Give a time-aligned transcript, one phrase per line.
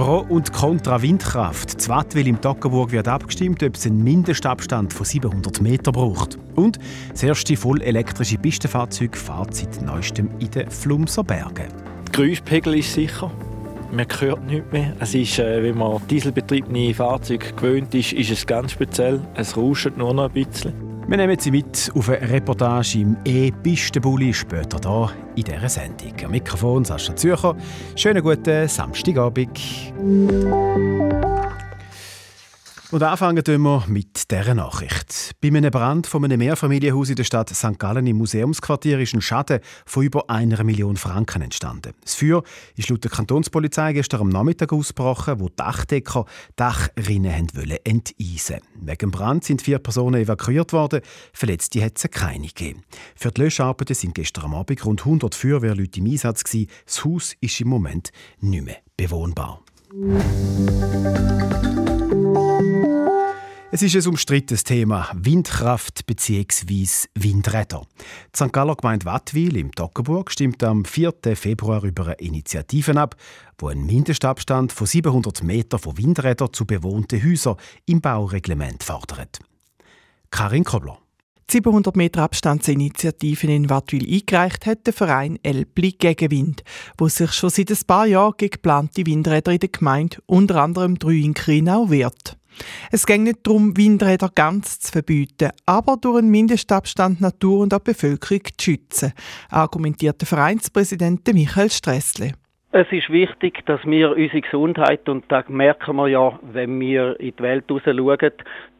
[0.00, 1.78] Pro und Contra Windkraft.
[1.78, 6.38] Zwattwil im Toggenburg wird abgestimmt, ob es einen Mindestabstand von 700 Meter braucht.
[6.54, 6.78] Und
[7.10, 11.68] das erste voll elektrische Pistenfahrzeug fährt seit neuestem in den Flumser Bergen.
[12.06, 13.30] Der Geräuschpegel ist sicher.
[13.92, 14.96] Man hört nichts mehr.
[15.00, 19.20] Es ist, äh, wenn man dieselbetriebene Fahrzeuge gewöhnt ist, ist es ganz speziell.
[19.34, 20.89] Es rauscht nur noch ein bisschen.
[21.06, 26.12] Wir nehmen Sie mit auf eine Reportage im E-Pistenbully später hier in dieser Sendung.
[26.24, 27.56] Am Mikrofon Sascha Zürcher.
[27.96, 29.58] Schönen guten Samstagabend.
[32.92, 35.36] Und anfangen wir mit dieser Nachricht.
[35.40, 37.78] Bei einem Brand von einem Mehrfamilienhaus in der Stadt St.
[37.78, 41.92] Gallen im Museumsquartier ist ein Schaden von über einer Million Franken entstanden.
[42.02, 42.42] Das Feuer
[42.74, 46.24] ist laut der Kantonspolizei gestern am Nachmittag ausgebrochen, wo Dachdecker
[46.56, 48.58] Dachrinnen wollten enteisen.
[48.74, 51.00] Wegen dem Brand sind vier Personen evakuiert worden,
[51.32, 52.82] Verletzte hat es keine gegeben.
[53.14, 56.42] Für die Löscharbeiten sind gestern am Abend rund 100 Feuerwehrleute im Einsatz.
[56.42, 58.10] Das Haus ist im Moment
[58.40, 59.62] nicht mehr bewohnbar.
[63.72, 67.06] Es ist ein umstrittenes Thema, Windkraft bzw.
[67.14, 67.86] Windräder.
[68.34, 68.52] Die St.
[68.52, 71.14] Galler Gemeinde Wattwil im Toggenburg stimmt am 4.
[71.36, 73.14] Februar über eine Initiative ab,
[73.58, 79.38] wo einen Mindestabstand von 700 Meter von Windrädern zu bewohnten Häusern im Baureglement fordert.
[80.32, 80.98] Karin Kobler.
[81.48, 86.64] 700 Meter Abstandsinitiativen in Wattwil eingereicht hat der Verein Elbli Gegenwind,
[86.98, 90.98] wo sich schon seit ein paar Jahren gegen geplante Windräder in der Gemeinde, unter anderem
[90.98, 92.39] drei in Krinau, wehrt.
[92.90, 97.80] Es ging nicht darum, Windräder ganz zu verbieten, aber durch einen Mindestabstand Natur und auch
[97.80, 99.12] Bevölkerung zu schützen,
[99.48, 102.32] argumentiert der Vereinspräsident Michael Stressle.
[102.72, 107.34] Es ist wichtig, dass wir unsere Gesundheit, und da merken wir ja, wenn wir in
[107.34, 108.30] die Welt schauen,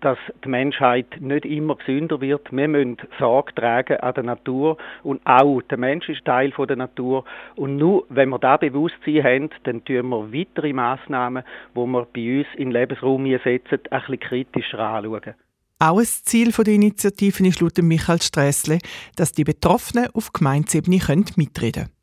[0.01, 2.53] dass die Menschheit nicht immer gesünder wird.
[2.53, 7.25] Wir müssen Sorge tragen an der Natur und auch der Mensch ist Teil der Natur.
[7.57, 11.43] Und nur wenn wir da Bewusstsein haben, dann tun wir weitere Massnahmen,
[11.75, 15.35] die wir bei uns den Lebensraum setzen, ein bisschen kritischer anschauen.
[15.81, 18.79] Auch ein Ziel der Initiative ist laut Michael Stressle,
[19.17, 21.01] dass die Betroffenen auf Gemeindeebene
[21.37, 22.00] mitreden können.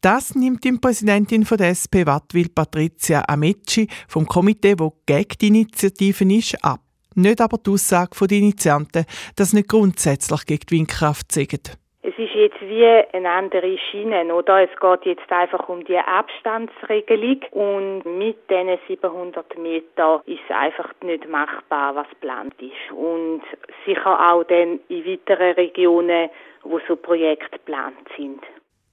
[0.00, 5.48] Das nimmt die Präsidentin von der SP Wattwil, Patricia Amecci, vom Komitee, wo gegen die
[5.48, 6.80] Initiative ist, ab.
[7.14, 9.04] Nicht aber die Aussage der Initianten,
[9.36, 11.76] dass nicht grundsätzlich gegen die Windkraft sind.
[12.02, 14.62] Es ist jetzt wie eine andere Schiene, oder?
[14.62, 20.88] Es geht jetzt einfach um die Abstandsregelung und mit diesen 700 Metern ist es einfach
[21.02, 22.92] nicht machbar, was geplant ist.
[22.94, 23.42] Und
[23.84, 26.30] sicher auch dann in weiteren Regionen,
[26.62, 28.40] wo so Projekte geplant sind.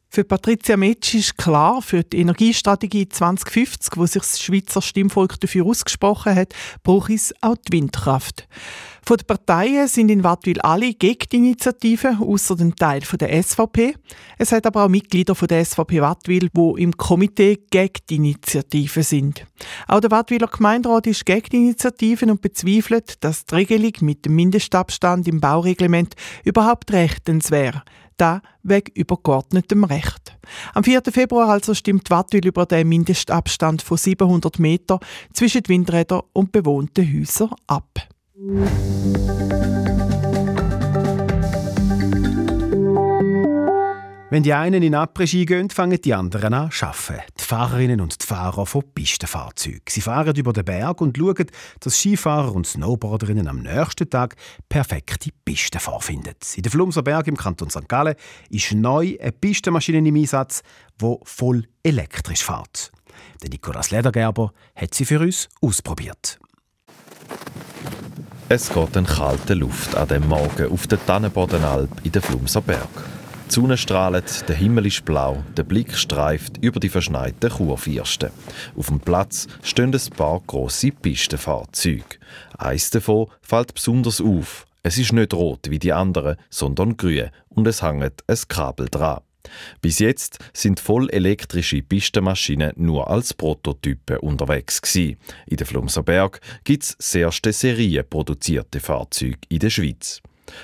[0.10, 5.66] Für Patricia Metsch ist klar, für die Energiestrategie 2050, wo sich das Schweizer Stimmvolk dafür
[5.66, 8.48] ausgesprochen hat, braucht es auch die Windkraft.
[9.08, 13.94] Von den Parteien sind in Wattwil alle gegen die Initiative, außer dem Teil der SVP.
[14.40, 19.04] Es hat aber auch Mitglieder von der SVP Wattwil, wo im Komitee gegen die Initiative
[19.04, 19.46] sind.
[19.88, 24.36] Auch der Wattwiler Gemeinderat ist gegen die Initiative und bezweifelt, dass die Regelung mit dem
[24.36, 27.84] Mindestabstand im Baureglement überhaupt rechtens wäre
[28.18, 30.38] da wegen übergeordnetem Recht.
[30.74, 31.02] Am 4.
[31.12, 35.00] Februar also stimmt Wattwil über den Mindestabstand von 700 Meter
[35.34, 38.08] zwischen Windrädern und bewohnten Häusern ab.
[44.36, 47.24] Wenn die einen in Après-Ski gehen, fangen die anderen an zu arbeiten.
[47.40, 49.84] Die Fahrerinnen und die Fahrer von Pistenfahrzeugen.
[49.88, 51.46] Sie fahren über den Berg und schauen,
[51.80, 54.36] dass Skifahrer und Snowboarderinnen am nächsten Tag
[54.68, 56.36] perfekte Pisten vorfinden.
[56.58, 57.88] In den Flumser Berg im Kanton St.
[57.88, 58.16] Gallen
[58.50, 60.64] ist neu eine Pistenmaschine im Einsatz,
[61.02, 62.92] die voll elektrisch fährt.
[63.42, 66.40] Der Nikolaus Ledergerber hat sie für uns ausprobiert.
[68.50, 72.90] Es geht in kalte Luft an dem Morgen auf der Tannenbodenalp in den Flumser Berg.
[73.48, 78.32] Die Sonne strahlt, der Himmel ist blau, der Blick streift über die verschneiten Kurfirsten.
[78.76, 82.18] Auf dem Platz stehen ein paar grosse Pistenfahrzeuge.
[82.58, 84.66] Eins davon fällt besonders auf.
[84.84, 89.22] Es ist nicht rot wie die anderen, sondern grün und es hängt ein Kabel dran.
[89.82, 95.18] Bis jetzt sind voll elektrische Pistenmaschinen nur als Prototypen unterwegs gewesen.
[95.46, 100.22] In der Flumser Berg gibt es das erste serienproduzierte Fahrzeug in der Schweiz.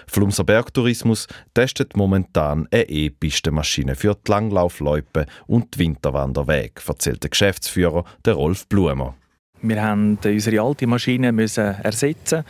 [0.07, 8.05] Flumser Bergtourismus testet momentan eine E-Pistenmaschine für die Langlaufloipen und die Winterwanderwege, erzählt der Geschäftsführer
[8.25, 9.15] der Rolf Blumer.
[9.63, 12.43] Wir haben unsere alte Maschine müssen ersetzen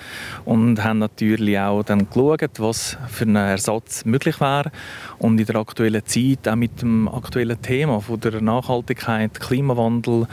[0.46, 4.72] und haben natürlich auch dann geschaut, was für einen Ersatz möglich wäre.
[5.18, 10.26] Und in der aktuellen Zeit, auch mit dem aktuellen Thema von der Nachhaltigkeit, Klimawandel,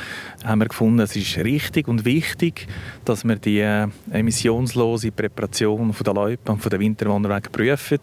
[0.44, 2.68] haben wir gefunden, es ist richtig und wichtig,
[3.04, 3.60] dass wir die
[4.12, 7.98] emissionslose Präparation der Loipe und der Winterwanderwege prüfen.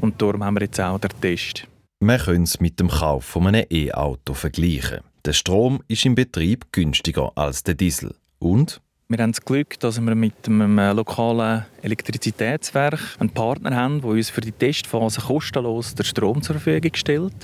[0.00, 1.66] Und darum haben wir jetzt auch den Test.
[1.98, 5.00] Man kann es mit dem Kauf von einem E-Auto vergleichen.
[5.24, 8.14] Der Strom ist im Betrieb günstiger als der Diesel.
[8.40, 14.10] Und wir haben das Glück, dass wir mit einem lokalen Elektrizitätswerk einen Partner haben, der
[14.10, 17.34] uns für die Testphase kostenlos den Strom zur Verfügung stellt.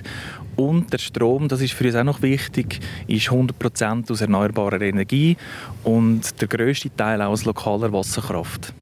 [0.55, 2.79] Und der Strom, das ist für uns auch noch wichtig,
[3.09, 5.37] ist 100% aus erneuerbarer Energie
[5.83, 8.73] und der grösste Teil aus lokaler Wasserkraft.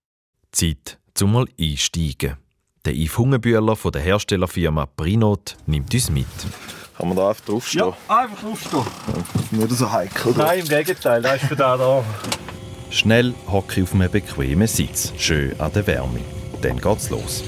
[0.52, 2.36] Zeit, zum mal einsteigen.
[2.84, 6.26] Der Yves Hungenbühler von der Herstellerfirma Prinot nimmt uns mit.
[6.96, 7.92] Kann man da einfach draufstehen?
[8.08, 8.84] Ja, einfach draufstehen.
[9.50, 10.34] Nicht so heikel.
[10.36, 12.04] Nein, im Gegenteil, das ist für da da.
[12.90, 16.20] Schnell hocke ich auf einem bequemen Sitz, schön an der Wärme.
[16.62, 17.42] Dann geht's los.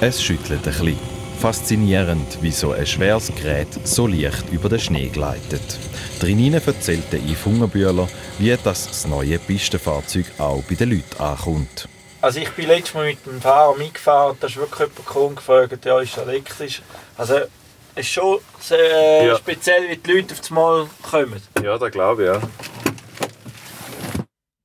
[0.00, 0.98] Es schüttelt ein bisschen.
[1.40, 5.78] Faszinierend, wie so ein schweres Gerät so leicht über den Schnee gleitet.
[6.20, 8.08] Drinnen erzählt der Yves Hungerbühler,
[8.38, 11.88] wie das, neue Pistenfahrzeug auch bei den Leuten ankommt.
[12.24, 15.84] Also ich bin letztes Mal mit dem Fahrer mitgefahren und da ist wirklich jemand gefragt,
[15.84, 16.80] ja, ist elektrisch.
[17.18, 19.36] Also es ist schon sehr ja.
[19.36, 21.42] speziell, wie die Leute auf das Mal kommen.
[21.62, 22.40] Ja, das glaube ich, ja.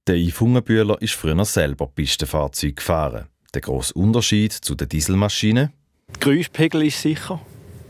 [0.07, 3.27] Der Yves Hungenbühler ist früher selber Pistenfahrzeug gefahren.
[3.53, 5.73] Der grosse Unterschied zu den Dieselmaschinen?
[6.11, 7.41] Der Geräuschpegel ist sicher.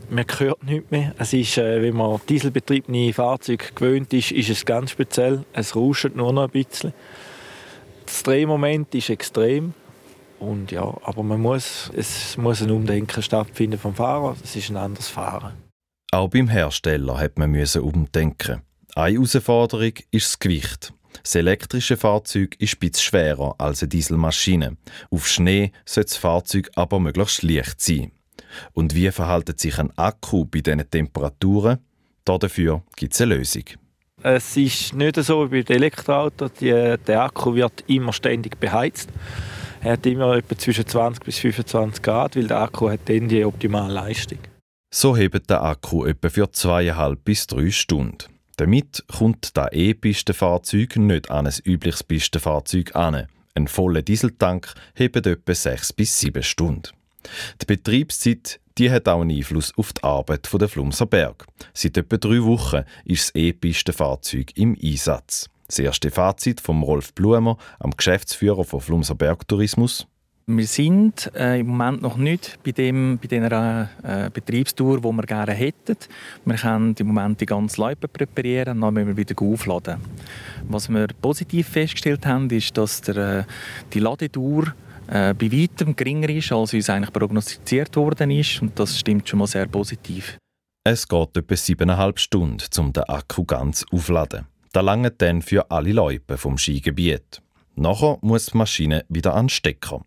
[0.08, 1.14] Man hört nichts mehr.
[1.16, 5.44] Es ist, äh, wenn man dieselbetriebene Fahrzeuge gewöhnt ist, ist es ganz speziell.
[5.52, 6.92] Es rauscht nur noch ein bisschen.
[8.10, 9.72] Das Drehmoment ist extrem.
[10.40, 14.36] Und ja, aber man muss, es muss ein Umdenken stattfinden vom Fahrer.
[14.42, 15.52] Es ist ein anderes Fahren.
[16.10, 18.62] Auch beim Hersteller hat man müssen umdenken.
[18.96, 20.92] Eine Herausforderung ist das Gewicht.
[21.22, 24.76] Das elektrische Fahrzeug ist ein bisschen schwerer als eine Dieselmaschine.
[25.10, 28.10] Auf Schnee sollte das Fahrzeug aber möglichst leicht sein.
[28.72, 31.78] Und wie verhält sich ein Akku bei diesen Temperaturen?
[32.24, 33.64] Dafür gibt es eine Lösung.
[34.22, 36.52] Es ist nicht so wie bei den Elektroautos.
[36.60, 39.08] Der Akku wird immer ständig beheizt.
[39.82, 43.44] Er hat immer etwa zwischen 20 bis 25 Grad, weil der Akku hat dann die
[43.44, 44.38] optimale Leistung.
[44.92, 48.18] So hebt der Akku etwa für zweieinhalb bis drei Stunden.
[48.56, 53.26] Damit kommt das E-Pistenfahrzeug nicht an ein übliches Pistenfahrzeug an.
[53.54, 56.90] Ein voller Dieseltank hebt etwa sechs bis sieben Stunden.
[57.60, 61.44] Die Betriebszeit die hat auch einen Einfluss auf die Arbeit der Flumser Berg.
[61.74, 65.50] Seit etwa drei Wochen ist das E-Pistenfahrzeug im Einsatz.
[65.66, 70.06] Das erste Fazit von Rolf Blumer, am Geschäftsführer von Flumser Bergtourismus.
[70.46, 75.22] Wir sind äh, im Moment noch nicht bei, dem, bei dieser äh, Betriebstour, die wir
[75.22, 75.96] gerne hätten.
[76.44, 80.00] Wir können im Moment die ganze Loipe präparieren und dann müssen wir wieder aufladen.
[80.68, 83.44] Was wir positiv festgestellt haben, ist, dass der, äh,
[83.92, 84.74] die Ladedauer
[85.10, 88.62] äh, bei weitem geringer ist, als uns eigentlich prognostiziert worden ist.
[88.62, 90.38] Und das stimmt schon mal sehr positiv.
[90.84, 94.46] Es geht etwa siebeneinhalb Stunden, um den Akku ganz aufzuladen.
[94.72, 97.42] Das lange dann für alle Leute vom Skigebiet.
[97.74, 100.04] Nachher muss die Maschine wieder an den Stecker.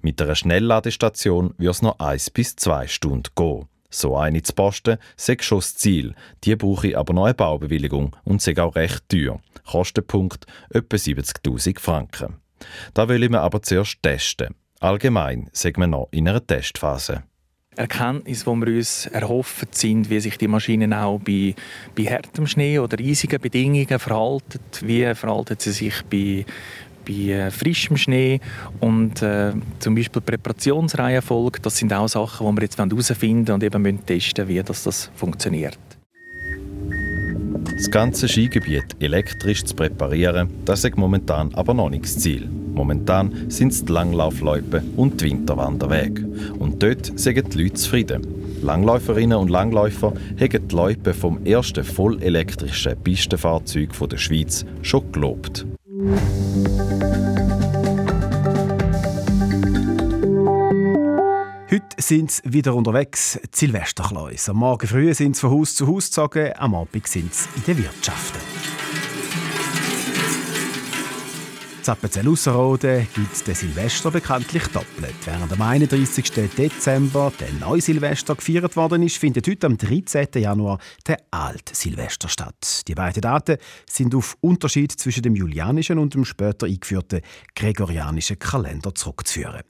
[0.00, 3.66] Mit einer Schnellladestation wird es noch eins bis zwei Stunden gehen.
[3.90, 6.14] So eine zu posten, sei schon das Ziel.
[6.44, 9.40] Die brauche ich aber noch eine Baubewilligung und sei auch recht teuer.
[9.64, 12.36] Kostenpunkt etwa 70.000 Franken.
[12.94, 14.54] Da will ich mir aber zuerst testen.
[14.80, 17.22] Allgemein sind wir noch in einer Testphase.
[17.76, 21.54] Erkenntnisse, die wir uns erhoffen, sind, wie sich die Maschinen auch bei,
[21.94, 24.60] bei härtem Schnee oder riesigen Bedingungen verhalten.
[24.82, 26.46] Wie verhalten sie sich bei,
[27.06, 28.40] bei äh, frischem Schnee
[28.80, 31.60] und äh, zum Beispiel Präparationsreihenfolge.
[31.60, 35.78] Das sind auch Sachen, die wir jetzt herausfinden und eben testen wie das, das funktioniert.
[37.76, 42.48] Das ganze Skigebiet elektrisch zu präparieren, das ist momentan aber noch nicht das Ziel.
[42.76, 46.26] Momentan sind es die Langlaufloipen und die Winterwanderwege.
[46.58, 48.26] Und dort sind die Leute zufrieden.
[48.62, 55.66] Langläuferinnen und Langläufer haben die Loipe vom ersten vollelektrischen Pistenfahrzeug der Schweiz schon gelobt.
[61.70, 64.48] Heute sind sie wieder unterwegs, die.
[64.50, 67.64] Am Morgen früh sind sie von Haus zu Haus gezogen, am Abend sind sie in
[67.64, 68.55] den Wirtschaften.
[71.86, 75.14] Zappenzell Ausserrhoden gibt der Silvester bekanntlich doppelt.
[75.24, 76.32] Während am 31.
[76.58, 80.26] Dezember der neue Silvester gefeiert worden ist, findet heute am 13.
[80.34, 82.82] Januar der Alt Silvester statt.
[82.88, 87.20] Die beiden Daten sind auf Unterschied zwischen dem julianischen und dem später eingeführten
[87.54, 89.62] gregorianischen Kalender zurückzuführen.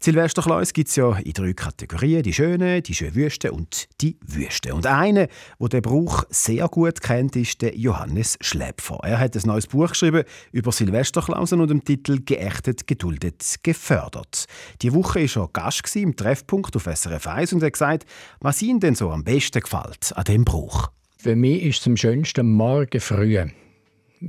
[0.00, 4.74] Silvesterkleus gibt es ja in drei Kategorien: die schöne, die schöne Wüste und die Wüste.
[4.74, 5.28] Und eine,
[5.58, 8.98] wo der Brauch sehr gut kennt, ist der Johannes Schläpfer.
[9.02, 14.46] Er hat ein neues Buch geschrieben über Silvesterklausen und dem Titel Geächtet, geduldet, gefördert.
[14.82, 18.04] Die Woche war er Gast im Treffpunkt auf SRF 1 und hat gesagt,
[18.40, 20.90] was ihm denn so am besten gefällt an dem Brauch.
[21.18, 23.46] Für mich ist es am schönsten morgen früh.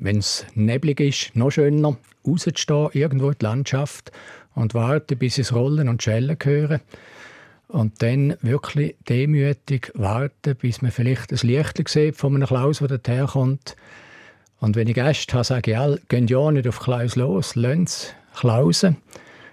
[0.02, 4.12] Wenn es neblig ist, noch schöner, rauszustehen, irgendwo in die Landschaft
[4.54, 6.80] und warten, bis ich Rollen und Schellen höre.
[7.68, 12.98] Und dann wirklich demütig warten, bis man vielleicht ein Licht sieht von einem Klaus, der
[12.98, 13.76] daherkommt.
[14.60, 17.88] Und wenn ich Gäste habe, sage ich alle, gehen ja nicht auf Klaus los, lasst
[17.88, 18.98] es Klausen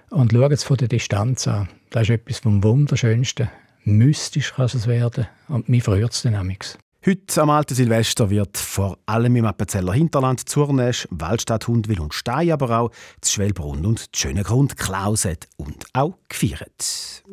[0.09, 1.69] und schauen es von der Distanz an.
[1.89, 3.49] Das ist etwas vom Wunderschönsten.
[3.83, 6.77] Mystisch kann es werden und mich freut es dynamics.
[7.05, 12.49] Heute am alten Silvester wird vor allem im Appenzeller Hinterland, Zurnesch, Waldstadt, Hundwil und Stein,
[12.49, 17.25] aber auch das Schwellbrunn und die schöne Grund klauset und auch gefeiert.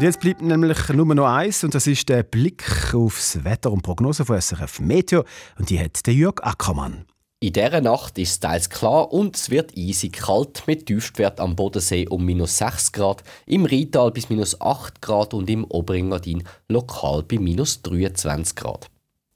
[0.00, 4.24] Jetzt bleibt nämlich nur noch eins und das ist der Blick aufs Wetter und Prognose
[4.24, 5.24] von SRF Meteo
[5.58, 7.04] und die hat der Jörg Ackermann.
[7.44, 11.54] In dieser Nacht ist es teils klar und es wird eisig kalt mit Tiefstwert am
[11.54, 17.22] Bodensee um minus 6 Grad, im Rheintal bis minus 8 Grad und im Oberengadin lokal
[17.22, 18.86] bei minus 23 Grad.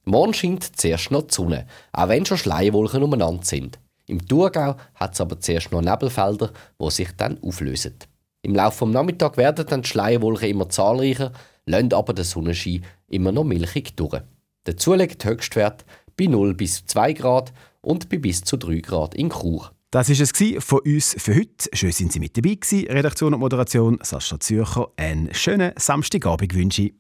[0.06, 3.78] Morgen scheint zuerst noch die Sonne, auch wenn schon Schleierwolken umeinander sind.
[4.06, 7.96] Im Thurgau hat es aber zuerst noch Nebelfelder, wo sich dann auflösen.
[8.40, 11.32] Im Laufe des Nachmittags werden dann die Schleierwolken immer zahlreicher,
[11.66, 14.22] lassen aber den Sonnenschein immer noch milchig durch.
[14.64, 15.84] Dazu liegt der Höchstwert
[16.18, 19.73] bei 0 bis 2 Grad und bei bis zu 3 Grad in Chur.
[19.90, 21.70] Das war es von uns für heute.
[21.73, 22.87] Schön sind Sie mit dabei gewesen.
[22.88, 24.88] Redaktion und Moderation Sascha Zürcher.
[24.97, 26.94] Einen schönen Samstagabend wünsche ich.